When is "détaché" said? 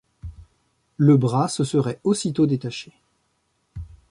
2.47-2.91